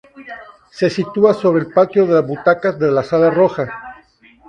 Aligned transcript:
Se 0.71 0.89
sitúa 0.89 1.35
sobre 1.35 1.61
el 1.65 1.71
patio 1.71 2.07
de 2.07 2.19
butacas 2.23 2.79
de 2.79 2.89
la 2.91 3.03
Sala 3.03 3.29
Roja. 3.29 3.71